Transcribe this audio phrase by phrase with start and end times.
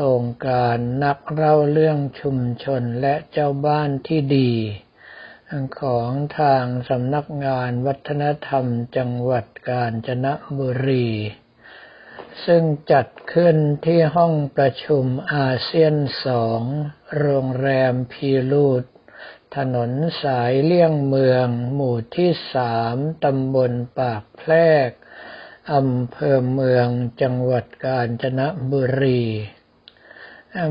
[0.06, 4.52] รงการนักเล่าเรื่องชุมชนและเจ้าบ้านที่ดี
[5.80, 8.66] ของทางสำนักงานวัฒนธรรม
[8.96, 10.26] จังหวัดกาญจน
[10.58, 11.10] บุรี
[12.44, 13.56] ซึ่งจัดขึ้น
[13.86, 15.94] ที่ห้องประชุมอาเซียน
[16.24, 16.62] สอง
[17.18, 18.84] โรงแรมพีรูด
[19.56, 19.90] ถนน
[20.22, 24.52] สายเลี่ยงเมือง หมู่ที่สามตำบลปากแพร
[24.88, 24.90] ก
[25.74, 26.88] อำเภอเมือง
[27.22, 28.40] จังหวัดกาญจน
[28.72, 29.24] บุรี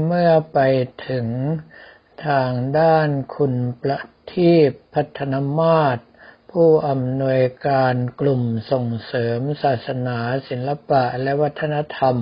[0.06, 0.60] เมื่อไป
[1.08, 1.28] ถึง
[2.28, 4.00] ทางด้านคุณประ
[4.32, 5.98] ทีปพัฒนมาศ
[6.52, 10.18] ผู้อำนวยการกลุ่มส่งเสริมศาสนา
[10.50, 12.18] ศิลปะและวัฒนธรรม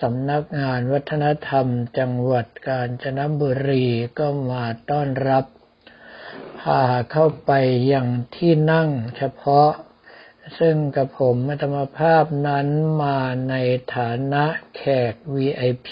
[0.00, 1.66] สำนักงานวัฒนธรรม
[1.98, 3.86] จังหวัดกาญจนบุรี
[4.18, 5.44] ก็มาต้อนรับ
[6.60, 7.52] พาเข้าไป
[7.92, 9.70] ยังที่นั่งเฉพาะ
[10.58, 12.68] ซึ่งกับผมธรรมภาพนั้น
[13.02, 13.54] มาใน
[13.94, 14.44] ฐานะ
[14.76, 15.90] แขก VIP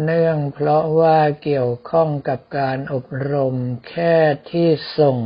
[0.00, 3.56] เนื่องเพราะว่าเกี่ยวข้องกับการอบรม
[3.88, 4.16] แค่
[4.50, 5.18] ที่ส่ง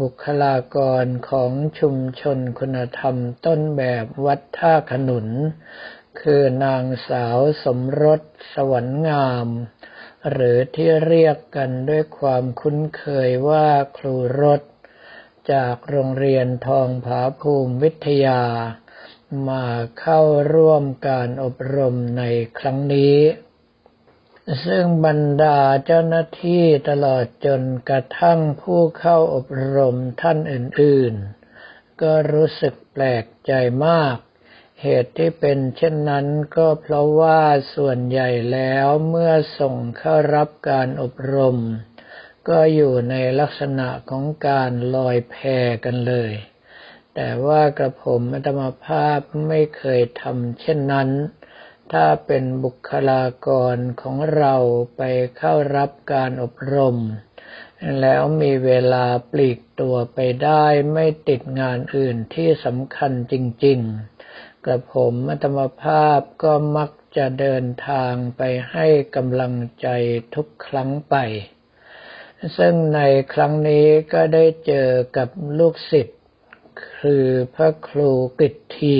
[0.00, 5.28] บุคลากรของชุมชนคุณธรรมต้นแบบวัดท่าขนุน
[6.20, 8.20] คือนางสาวสมรส
[8.54, 9.48] สวรรค์งาม
[10.30, 13.68] หรือที่เรียกกันด้วยความคุ้นเคยว่า
[13.98, 14.62] ครูรถ
[15.52, 18.42] จากโรงเรียนทองผาภูมิวิทยา
[19.48, 19.66] มา
[20.00, 20.20] เข้า
[20.54, 22.22] ร่วมการอบรมใน
[22.58, 23.16] ครั้งนี้
[24.64, 33.52] ซึ่งบรรดาเจ้าหน้าที่ตลอดจนกระทั่งผู้เข้าอบรมท่านอื่นๆ ก็รู้สึกแปลกใจ
[33.86, 34.16] มาก
[34.82, 37.40] เหตุที่เป็นเช่นนั้นก็เพราะว่า
[37.74, 41.56] ส่วนใหญ่แล้วเมื่อส่งเข้ารับการอบรม
[42.48, 45.34] ก็อยู่ในลักษณะของการลอยแพ
[45.84, 46.32] กันเลย
[47.14, 51.08] แต่ว่ากระผมอัตมภาพไม่เคยทำเช่นนั้น
[51.92, 54.54] ถ้าเป็นบุคลากรของเรา
[54.96, 55.02] ไป
[55.36, 56.96] เข้ารับการอบรม
[58.00, 63.34] แล้วมีเวลาปลีกตัวไปได้ไม่ติดงานอื่นที่สำคัญจ
[63.64, 63.78] ริง
[64.22, 68.86] ๆ กระผมอัตมภาพก็มักจะเดินทางไปให้
[69.16, 69.88] กำลังใจ
[70.34, 71.16] ทุกครั้งไป
[72.58, 73.00] ซึ่งใน
[73.32, 75.28] ครั้งนี้ก็ได้เจอกับ
[75.58, 76.20] ลูกศิษย์
[76.98, 77.24] คือ
[77.54, 78.98] พระครูกิตที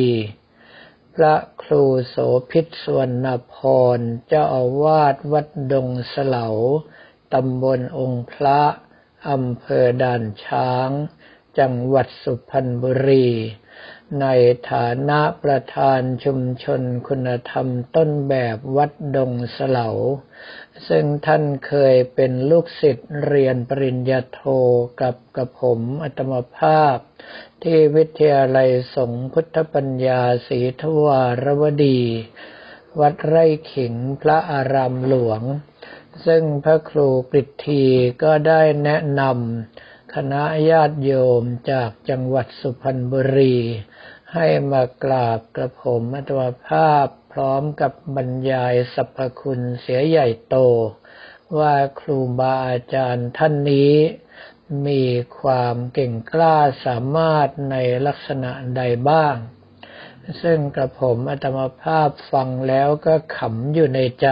[1.16, 2.16] พระครูโส
[2.50, 3.56] พิษสวนพ
[3.97, 3.98] ร
[4.28, 6.48] เจ้าอาวาสวัดดงเสลา
[7.34, 8.60] ตำบลองค์พระ
[9.31, 10.91] อำเภอด่านช้าง
[11.59, 13.28] จังหวัดสุพรรณบุรี
[14.19, 14.26] ใน
[14.71, 17.66] ฐานะประธานชุมชนคุณธรรม
[17.97, 19.91] ต้นแบบวัดดงเสลา
[20.88, 24.41] ซึ่งท่านเคยเป็นลูกศิษย์เรียนปริญญาโท
[25.03, 26.97] กับกระผมอัตมภาพ
[27.62, 32.00] ที่วิทยาลัยสงฆ์พุทธปัญญาศรีทวารวดี
[33.00, 35.42] วัดไร่ขิงพระอารามหลวง
[36.27, 37.84] ซึ่งพระครูกฤที
[38.22, 43.56] ก็ได้แนะนำคณะญาติโยมจากจังหวัดสุพรรณบุรี
[44.35, 50.57] ให้มากราบกระผมอัตมภาพพร้อมกับบรรยายสรรพคุณเสียใหญ่โต
[51.59, 53.95] ว่าครูบาอาจารย์ท่านนี้
[54.87, 55.05] มี
[55.41, 57.77] ความเก่งกล้าสามารถใน
[58.07, 59.37] ลักษณะใดบ้าง
[60.43, 64.29] ซึ่งกระผมอัตมภาพฟังแล้วก็ขำอยู่ในใจ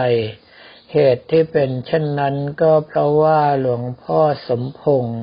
[0.93, 5.19] เหตุที่เป็นเช่นนั้นก็เพราะว่าหลวงพ่อสมพงษ์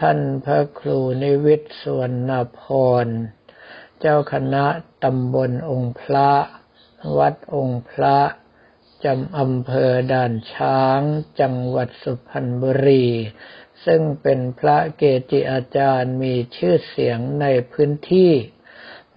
[0.00, 2.62] ท่านพระครูนิวิทย์สวนนพ
[3.04, 3.06] ร
[4.00, 4.64] เจ้าคณะ
[5.04, 6.30] ตำบลองค์พระ
[7.18, 8.18] วัดองค์พระ
[9.04, 11.00] จำอำเภอด่านช้าง
[11.40, 13.06] จังหวัดสุพรรณบุรี
[13.84, 18.32] ซึ่งเป็นพระเกจิอาจารย์มีชื่อเสียงในพื้นที่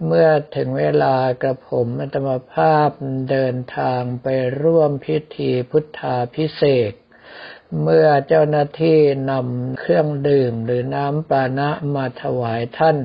[0.06, 2.88] เมื่อถึงเวลากระผมอัตมภาพ
[3.30, 4.26] เดินทางไป
[4.62, 6.92] ร่วมพิธีพุทธาพิเศษ
[7.82, 8.98] เมื่อเจ้าหน้าที่
[9.30, 12.98] นำเครื่องดื่มหรือน้ำปานะมาถวายท่าน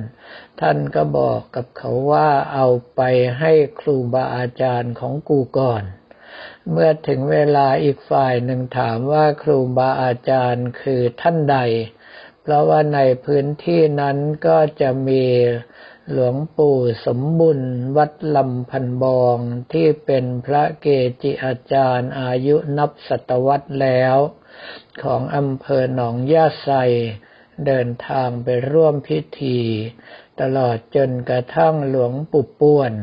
[0.62, 3.02] ท่านก็บอกกับเขาว่าเอาไป
[3.40, 5.84] ให้ครูบาอาจารย์ของกูก่อน
[6.72, 11.58] เมื่อถึงเวลาอีกฝ่ายหนึ่งถามว่าครูบาอาจารย์คือท่านใด
[12.42, 15.24] เพราะว่าในพื้นที่นั้นก็จะมี
[16.12, 17.60] หลวงปู่สมบุญ
[17.98, 19.38] วัดลำพันบอง
[19.74, 20.88] ที่เป็นพระเก
[21.22, 24.18] จิอาจารย์อายุนับศตวรรษแล้ว
[25.04, 26.70] ของอำเภอหนองยาไซ
[27.66, 29.60] เดินทางไปร่วมพิธี
[30.42, 32.94] ตลอดจนกระทั่งหลวงปู่ป่วน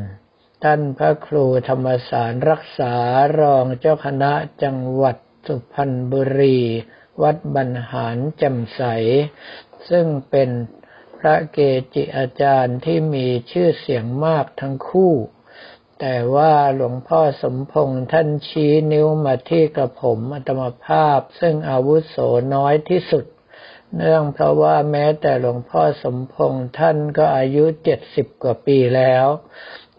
[0.65, 2.95] ท่านพระครูธรรมสารรักษา
[3.41, 4.33] รองเจ้าคณะ
[4.63, 5.17] จังหวัด
[5.47, 6.59] สุพรรณบุรี
[7.23, 8.83] วัดบรรหารแจ่มใส
[9.89, 10.51] ซึ่งเป็น
[11.19, 11.59] พระเก
[11.95, 15.13] จิอาจารย์ที่มีชื่อเสียงมากทั้งคู่
[16.05, 22.17] แต่ว่าหลวงพ่อสมพงษ์ท่านชี้นิ้วมาที่กระผมอัตมภาพ ซึ่งอาวุโส
[22.55, 23.25] น้อยที่สุด
[23.97, 29.27] เนื่องเพราะว่าแม้แต่หลวงพ่อสมพงษ์ท่านก็อายุเจ็ดสิบกว่าปีแล้ว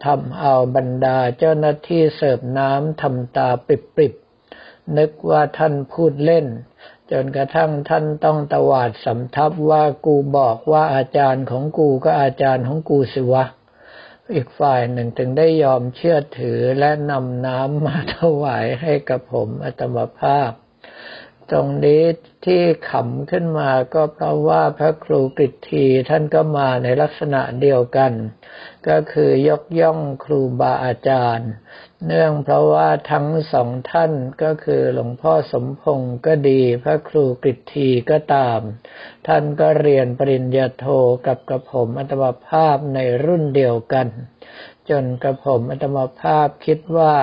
[0.04, 3.68] ทำเอาบรรดาเจ้าหน้าที่เสิร์ฟน้ำทำตาป
[4.00, 6.46] ริบๆ นึกว่าท่านพูดเล่น
[7.10, 13.44] จนกระทั่งท่านต้องตวาดสำทับว่ากูบอกว่าอาจารย์ของกูก็อาจารย์ของกูสิวะ
[14.32, 20.50] อีกฝ่ายหนึ่งถึงได้ยอมเชื่อถือและนำน้ำมาถวายให้กับผมอัตมภาพ
[21.50, 22.02] ตรงนี้
[22.44, 28.12] ที่ขำขึ้นมาก็เพราะว่าพระครูกฤษทีท่านก็มาในลักษณะเดียวกัน
[28.88, 31.50] ก็คือยกย่องครูบาอาจารย์
[32.06, 34.12] เนื่องเพราะว่าทั้งสองท่าน
[34.42, 38.60] ก็คือหลวงพ่อสมพงศ์ก็ดี พระครูกฤษทีก็ตาม
[39.26, 40.86] ท่านก็เรียนปริญญาโท
[41.26, 44.08] กับกระผมอัตมภาพในรุ่นเดียวกัน
[44.90, 47.14] จนกระผมอัตมภาพคิดว่า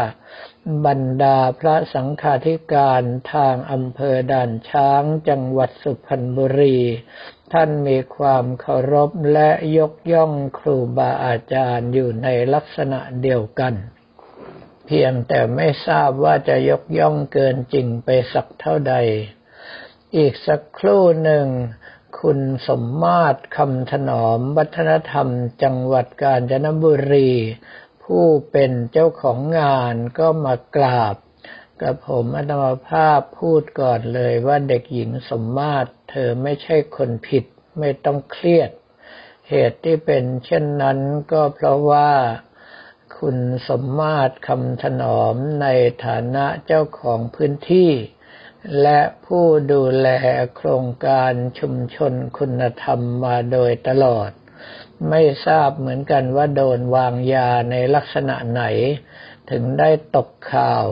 [0.86, 3.01] บรรดาพระสังฆาธิการ
[3.33, 6.80] ทางอำเภอด่านช้างจังหวัดสุพรรณบุรี
[7.54, 13.75] ท่านมีความเคารพและยกย่องครูบาอาจารย์อยู่ในลักษณะเดียวกัน
[14.86, 18.95] เพียงแต่ไม่ทราบว่าจะยกย่องเกินจริงไปสักเท่าใด
[20.18, 21.48] อีกสักครู่หนึ่ง
[22.19, 25.28] คุณสมมาตรคำถนอมวัฒนธรรม
[25.63, 27.31] จังหวัดกาญจนบุรี
[28.04, 31.16] ผู้เป็นเจ้าของงานก็มากราบ
[31.81, 37.45] กับผมอัตมาภาพพูดก่อนเลยว่าเด็กหญิงสมมาตร เธอไม่ใช่คนผิด
[37.80, 38.72] ไม่ต้องเครียด
[39.50, 40.98] เหตุที่เป็นเช่นนั้น
[41.31, 42.10] ก็เพราะว่า
[43.25, 45.68] คุณสมมาตรคำถนอมใน
[46.06, 47.91] ฐานะเจ้าของพื้นที่
[48.81, 50.07] และผู้ดูแล
[50.56, 54.31] โครงการชุมชนคุณธรรมมาโดยตลอด
[55.09, 58.63] ไม่ทราบเหมือนกันว่าโดนวางยาในลักษณะไหน
[59.51, 60.83] ถึงได้ตกข่าว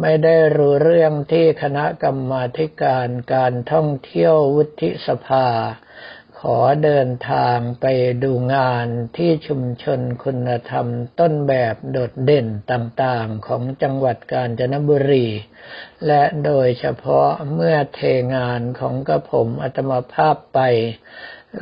[0.00, 2.44] ไม่ได้รู้เรื่องที่คณะกรรมา
[2.82, 5.48] การการท่องเที่ยววุฒิสภา
[6.56, 7.86] อเดินทางไป
[8.22, 8.86] ดูงาน
[9.16, 10.86] ที่ชุมชนคุณธรรม
[11.20, 15.26] ต้นแบบโดดเด่นต่างๆของจังหวัดกาญจนบุรี
[16.06, 18.00] และโดยเฉพาะเมื่อเท
[18.34, 20.60] งานของกระผมอัตมภาพไป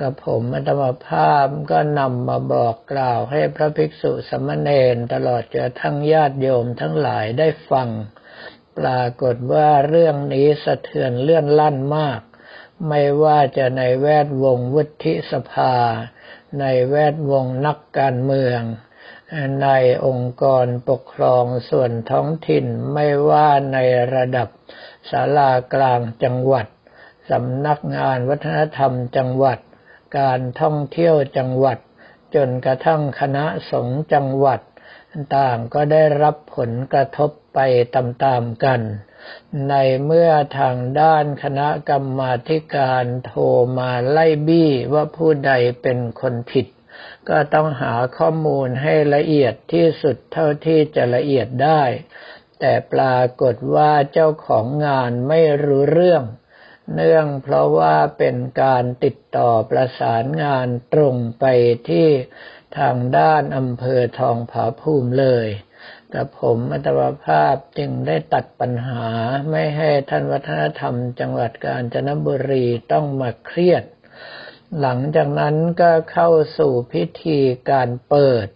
[0.00, 7.88] กับผมอัตมภาพก็นำมาบอกกล่าวให้พระภิกษุสมณเณรตลอดจนทั้งญาติโยมทั้งหลายได้ฟัง
[8.78, 12.20] ปรากฏว่าเรื่องนี้สะเทือนเลื่อนลั่นมาก
[12.88, 15.74] ไม่ว่าจะในแวดวงวุฒิสภา
[16.60, 18.60] ในแวดวงนักการเมือง
[19.62, 19.68] ใน
[20.06, 23.78] องค์กรปกครองส่วนท้องถิ่นไม่ว่าใน
[24.14, 24.48] ระดับ
[25.10, 26.66] ศาลากลางจังหวัด
[27.30, 29.58] สำนักงานวัฒนธรรมจังหวัด
[30.18, 31.78] การท่องเที่ยวจังหวัด
[32.34, 34.60] จนกระทั่งคณะสงฆ์จังหวัด
[35.12, 37.58] ต่างก็ได้รับผลกระทบ ไป
[37.94, 38.80] ตามๆกัน
[39.68, 39.74] ใน
[40.04, 42.32] เมื่อทางด้านคณะกรรมา
[42.74, 43.42] การโทร
[43.78, 45.52] มาไล่บี้ว่าผู้ใด
[45.82, 46.66] เป็นคนผิด
[47.28, 51.82] ก็ต้องหาข้อมูลให้ละเอียดที่สุดเท่าที่จะละเอียดได้
[52.60, 56.24] แต่ปรากฏว่าเจ้าของงานไม่รู้เรื่อง
[56.94, 61.44] เนื่องเพราะว่าเป็นการติดต่อประสานงานตรงไป
[61.88, 62.08] ที่
[62.78, 65.48] ทางด้านอำเภอทองผาภูมิเลย
[66.14, 69.04] กับผมอัตวภาพจึงได้ตัดปัญหา
[69.50, 73.84] ไม่ให้ท่านวัฒนธรรม จังหวัดกาญจนบุรีต้องมาเครียด
[74.80, 77.40] หลังจากนั้นก็เข้าสู่พิธี
[77.70, 78.46] การเปิด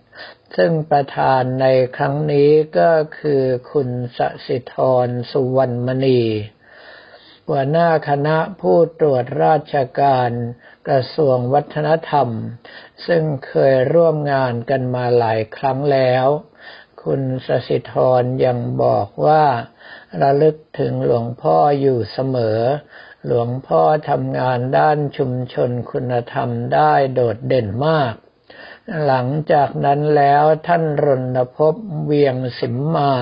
[0.56, 3.42] ซึ่งประธานในครั้งนี้ก็คือ
[3.72, 6.22] คุณสสิธรสุวรรณมณี
[7.48, 10.30] หัวหน้าคณะผู้ตรวจราชการ
[10.88, 12.28] กระทรวงวัฒนธรรม
[13.06, 16.26] ซึ่งเคยร่วมงานกันมาหลายครั้งแล้ว
[17.04, 19.44] คุณสสิธรยังบอกว่า
[20.20, 22.60] ระลึกถึงหลวงพ่ออยู่เสมอ
[23.26, 28.14] หลวงพ่อทำงานด้านชุมชนคุณธรรมได้โดดเด่นมาก
[29.06, 31.06] หลังจากนั้นแล้วท่านร
[31.36, 33.12] ณพบเวียงสิมมา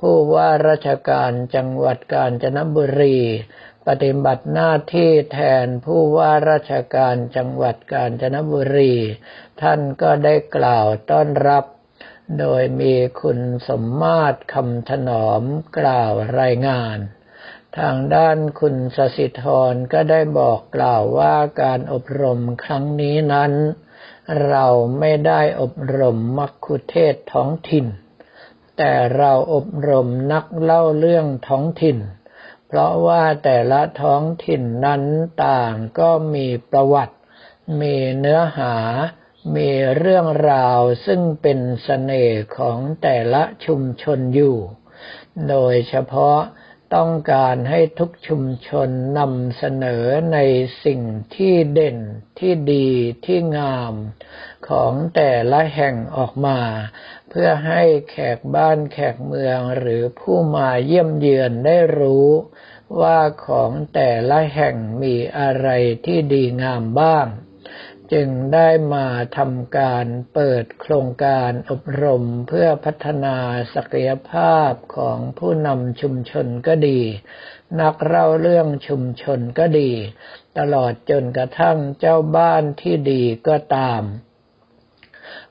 [0.00, 3.18] ผู้ว่าราชการจังหวัดกาญจนบุรี
[3.86, 8.94] ปฏิบัติหน้าที่แทนผู้ว่าราชการจังหวัดกาญจนบุรี
[9.62, 11.64] ท่านก็ได้กล่าวต้อนรับ
[12.38, 15.42] โดยมีคุณสมมาตรคำถนอม
[15.78, 16.98] กล่าวรายงาน
[17.78, 23.52] ทางด้านคุณสสิธรก็ได้บอกกล่าวว่าการอบรมครั้งนี้นั้น
[24.48, 24.66] เรา
[24.98, 27.86] ไม่ได้อบรมมักคุเทศท้องถิ่น
[28.78, 31.98] แต่เราอบรมนักเล่าเรื่องท้องถิ่น
[32.66, 35.02] เพราะว่าแต่ละท้องถิ่นนั้น
[35.46, 37.16] ต่างก็มีประวัติ
[37.80, 38.74] มีเนื้อหา
[39.54, 44.58] มีเรื่องราวซึ่งเป็นสเสน่ห์ของแต่ละชุมชนอยู่
[45.48, 46.38] โดยเฉพาะ
[46.94, 48.88] ต้องการให้ทุกชุมชน
[49.18, 50.38] นำเสนอใน
[50.84, 51.00] สิ่ง
[51.36, 51.98] ที่เด่น
[52.38, 52.88] ที่ดี
[53.26, 53.94] ที่งาม
[54.68, 56.60] ของแต่ละแห่งออกมา
[57.28, 62.28] เพื่อให้แขกบ้านแขกเมืองหรือผู้มาเยี่ยมเยือนได้รู้
[63.00, 65.68] ว่าของแต่ละแห่งมีอะไร
[66.06, 67.26] ที่ดีงามบ้าง
[68.12, 73.36] จึงได้มาทำการเปิดโครงการอบรมเพื่อพัฒนา
[73.74, 77.00] ศักยภาพของผู้นำชุมชนก็ดี
[77.80, 79.92] นักเล่าเรื่องชุมชนก็ดี
[80.58, 84.02] ตลอดจนกระทั่งเจ้าบ้านที่ดีก็ตาม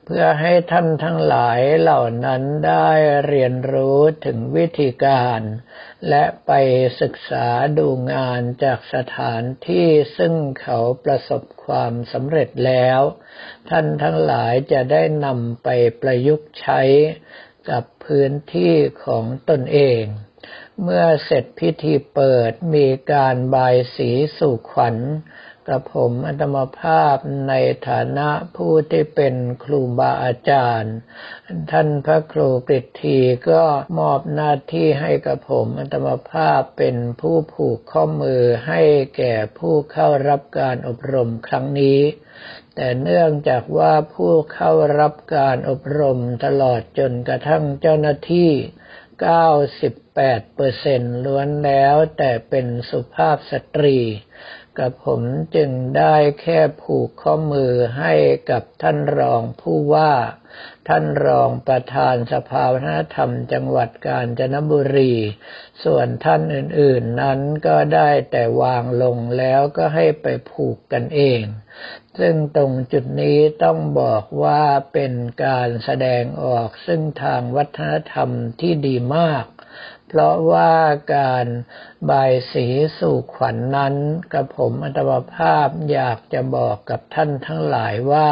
[0.08, 2.90] เพื่อให้ท่านทั้งหลายเหล่านั้นได้
[3.26, 5.40] เรียนรู้ถึงวิธีการ
[6.08, 6.52] และไป
[7.00, 7.48] ศึกษา
[7.78, 13.00] ดูงานจากสถานที่ซึ่งเขาประสบความสำเร็จแล้ว
[13.70, 15.68] ท่านทั้งหลายจะได้นำไป
[16.00, 16.80] ประยุกต์ใช้
[17.70, 20.02] กับพื้นที่ของตนเอง
[20.82, 24.96] เมื่อเสร็จพิธีเปิดมีการบายสีสู่ขวัญ
[25.68, 27.16] กับผมอัตมภาพ
[27.48, 27.54] ใน
[27.88, 30.94] ฐานะผู้ที่เป็นครูบาอาจารย์
[31.70, 33.18] ท่านพระครูกฤษที
[33.50, 33.62] ก็
[33.98, 38.82] มอบหน้าที่ให้กับผมอัตมภาพเป็นผู้ผูกข้อมือให้
[39.16, 42.00] แก่ผู้เข้ารับการอบรมครั้งนี้
[42.74, 48.50] แต่เนื่องจากว่าผู้เข้ารับการอบรมตลอดจนกระทั่งเจ้าหน้าที่
[49.26, 53.98] 98เปอร์เซ็นต์ล้วนแล้วแต่เป็นสุภาพสตรี
[54.78, 55.22] กับผม
[55.56, 58.14] จึงได้แค่ผูกข้อมือให้
[58.50, 60.12] กับท่านรองผู้ว่า
[60.88, 65.14] ท่านรองประธานสภาวัฒนธรรมจังหวัดกาญจนบุรี
[65.84, 71.42] ส่วนท่านอื่นๆนั้นก็ได้แต่วางลงแล้วก็ให้ไปผูกกันเอง
[72.18, 75.12] ซึ่งตรงจุดนี้ต้องบอกว่าเป็น
[75.44, 78.30] การแสดงออกซึ่งทางวัฒนธรรม
[78.60, 79.44] ที่ดีมาก
[80.18, 80.74] เพราะว่า
[81.16, 81.46] การ
[82.10, 82.66] บายสี
[82.98, 83.94] สู่ขวัญนนั้น
[84.32, 88.30] กับผมอัตมภาพอยากจะบอกกับท่านทั้งหลายว่า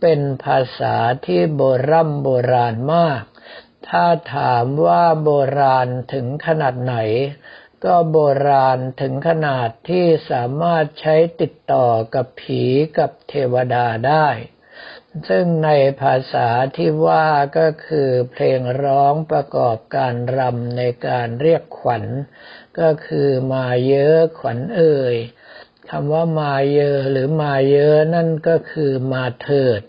[0.00, 1.92] เป็นภาษาที่โบร
[2.22, 3.22] โบราณมาก
[3.88, 5.30] ถ้าถามว่าโบ
[5.60, 6.96] ราณถึงขนาดไหน
[7.84, 8.18] ก็โบ
[8.48, 12.62] ราณถึงขนาดที่สามารถใช้ติดต่อกับผี
[12.98, 14.28] กับเทวดาได้
[15.28, 17.28] ซึ่งในภาษาที่ว่า
[17.58, 22.04] ก็คือเพลงร้องประกอบการรำในการเรียกขวัญ
[22.80, 25.16] ก็คือมาเยอะขวัญเอ่ย
[25.88, 29.82] คำว่ามาเยอะหรือมาเยอะนั่นก็คือมาเถิด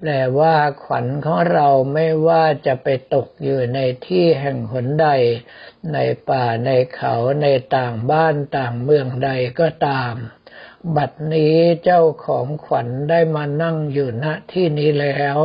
[0.00, 5.08] แปลว่าขวัญของเราไม่ว่าจะไปตกอยู่ในที่แห่งหนใด
[5.92, 5.98] ใน
[6.30, 9.30] ป่าในเขาในต่างบ้านต่างเมืองใด
[9.60, 10.14] ก็ตาม
[10.94, 15.36] บัดนี้เจ้าของขวัญได้มานั่งอยู่ณที่นี้แล้ว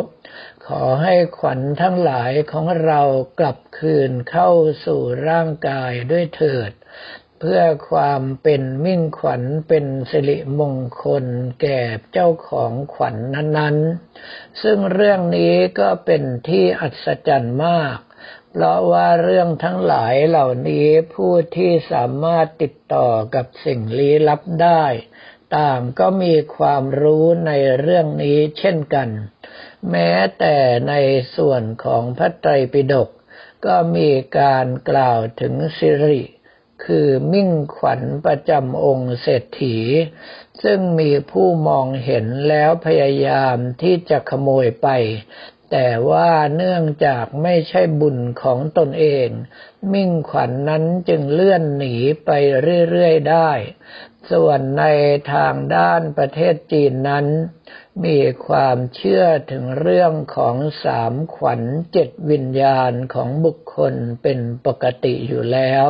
[0.66, 3.02] ขอให้ขวัญทั้งหลายของเรา
[3.40, 4.50] กลับคืนเข้า
[4.86, 6.72] สู่ร่างกายด้วยเถิด
[7.40, 11.26] เพื่อความเป็นมิ่งขวัญเป็นสิริมงคล
[11.62, 11.82] แก่
[12.12, 17.98] เจ้าของขวัญนนั้นๆ ซึ่งเรื่องนี้ก็เป็นที่อัศจรรย์มาก
[18.54, 24.84] เพราะว่าเรื่องทั้งหลายเหล่านี้ผู้ที่สามารถติดต่อกับสิ่งลี้ลับได้
[25.58, 29.10] ต่างก็มีความรู้ในเรื่องนี้เช่นกัน
[29.90, 30.58] แม้แต่
[30.90, 30.94] ใน
[31.36, 33.10] ส่วนของพระไตรปิฎก
[33.66, 36.22] ก็มีการกล่าวถึงสิริ
[36.86, 39.78] คือมิ่งขวัญประจำองค์เศรษฐี
[40.64, 44.88] ซึ่งมีผู้มองเห็นแล้วพยายามที่จะขโมยไป
[45.72, 49.28] แต่ว่าเนื่องจากไม่ใช่บุญของตนเอง
[49.94, 52.30] มิ่งขวัญนนั้นจึงเลื่อนหนีไป
[52.90, 53.52] เรื่อย ๆ ได้
[54.30, 54.84] ส่วนใน
[55.34, 57.28] ทางด้านประเทศจีนนั้น
[58.06, 61.62] มีความเชื่อถึงเรื่องของสามขวัญ
[61.92, 65.88] เจ็ดวิญญาณของบุคคลเป็นปกติอยู่แล้ว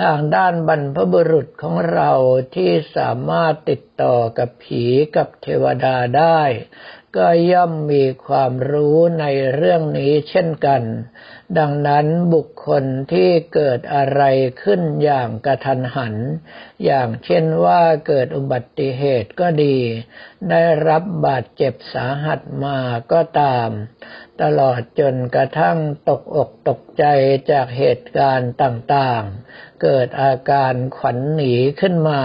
[0.00, 2.12] ทางด้านบรรพบุรุษของเรา
[2.54, 4.84] ที่สามารถติดต่อกับผี
[5.16, 6.42] กับเทวดาได้
[7.16, 9.24] ก็ย่อมมีความรู้ใน
[9.54, 10.82] เรื่องนี้เช่นกัน
[11.58, 14.22] ดังนั้นบุคคลที่เกิดอะไร
[14.62, 16.14] ขึ้นอย่างกระทันหัน
[16.84, 19.76] อย่างเช่นว่าเกิดอุบัติเหตุก็ดี
[20.50, 22.78] ได้รับบาดเจ็บสาหัสมา
[23.12, 23.70] ก็ตาม
[24.42, 25.78] ตลอดจนกระทั่ง
[26.08, 27.04] ตกอกตกใจ
[27.50, 32.22] จากเหตุการณ์ต่างๆ เกิดอาการขวัญหนีขึ้นมา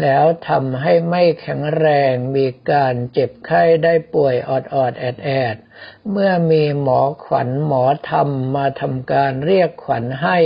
[0.00, 4.50] แล้วทำให้ไม่แข็งแรงมีการเจ็บไข้ได้ป่วยอ
[4.84, 5.67] อดๆแอดๆ
[6.10, 10.38] เมื่อมีหมอขวัญหมอธรรมมาทำการเรียกขวัญให้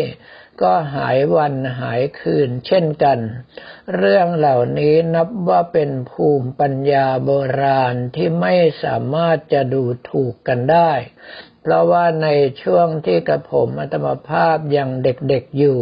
[0.62, 3.18] ก็หายวันหายคืนเช่นกัน
[3.96, 7.30] เรื่องเหล่านี้นับว่าเป็นภูมิปัญญาโบ
[7.62, 10.92] ราณที่ไม่สามารถจะดูถูกกันได้
[11.64, 12.28] เพราะว่าใน
[12.62, 15.80] ช่วงที่กระผมอัตมภาพยังเด็กๆอยู่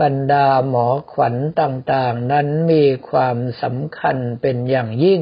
[0.00, 5.20] บรรดาหมอขวัญต่างๆนั้นมีความสำคัญเป็นอย่างยิ่ง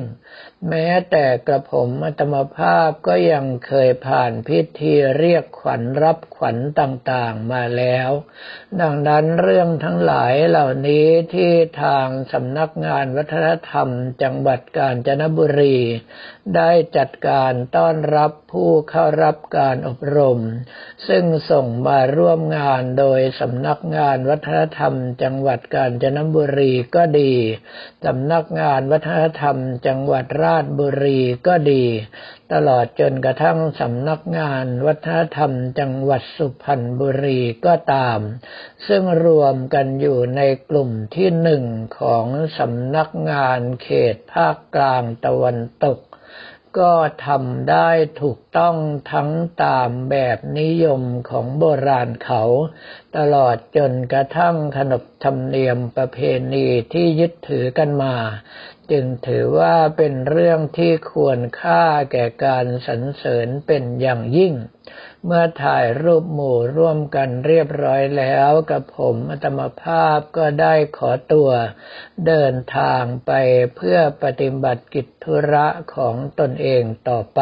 [0.68, 8.10] แม้แต่กระผมอัตมภาพก็ยังเคยผ่านพิธีเรียกขวัญรับขวัญต่างๆมาแล้ว
[8.80, 11.52] ดังนั้นเรื่องทั้งหลายเหล่านี้ที่
[11.82, 13.88] ทางสำนักงานวัฒนธรรม
[14.22, 15.78] จังหวัดกาญจนบุรี
[16.56, 20.40] ได้จัดการต้อนรับผู้เข้ารับการอบรม
[21.08, 27.34] ซึ่งส่งมาร่วมงานโดยสำนักงานวัฒนธรรม จังหวัดกาญจนบุรีก็ดี
[28.06, 31.84] สำนักงานวัฒนธรรมจังหวัดราราชบุรีก็ดี
[32.52, 38.20] ตลอดจนกระทั่งสำนักงานวัฒนธรรมจังหวัดสุพรรณบุรีก็ตาม
[38.88, 40.40] ซึ่งรวมกันอยู่ใน
[40.70, 41.64] กลุ่มที่หนึ่ง
[41.98, 42.26] ของ
[42.58, 45.98] สำนักงานเขตภาคกลางตะวันตก
[46.78, 46.94] ก็
[47.26, 47.90] ทำได้
[48.22, 48.76] ถูกต้อง
[49.12, 49.30] ทั้ง
[49.64, 52.42] ตามแบบนิยมของโบราณเขา
[53.16, 56.18] ตลอดจนกระทั่งขนบธรรมเนียมประเพ
[56.52, 58.14] ณีที่ยึดถือกันมา
[58.90, 64.54] จึงถือว่าเป็นเรื่องที่ควรค่าแก่การสรรเสริญเป็นอย่างยิ่ง
[65.26, 71.50] เมื่อถ่ายรูปหมู่ร่วมกันเรียบร้อยแล้วกับผมอัตมภาพก็ได้ขอตัว
[72.26, 73.32] เดินทางไป
[73.76, 77.40] เพื่อปฏิบัติกิจธุระของตนเองต่อไป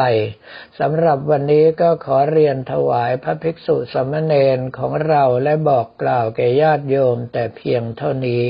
[0.79, 8.43] สำหรับวันนี้ก็ขอเรียนถวายพระภิกษุสมณเณรของเราและบอกกล่าวแก่ญาติโยมแต่เพียงเท่านี้